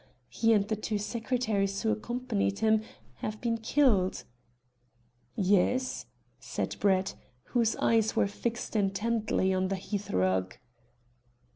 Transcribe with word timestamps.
He 0.29 0.51
and 0.53 0.67
the 0.67 0.75
two 0.75 0.97
secretaries 0.97 1.79
who 1.83 1.91
accompanied 1.91 2.57
him 2.57 2.81
have 3.17 3.39
been 3.39 3.59
killed." 3.59 4.23
"Yes?" 5.35 6.07
said 6.39 6.75
Brett, 6.79 7.13
whose 7.49 7.75
eyes 7.75 8.15
were 8.15 8.25
fixed 8.25 8.75
intently 8.75 9.53
on 9.53 9.67
the 9.67 9.77
hearthrug. 9.77 10.55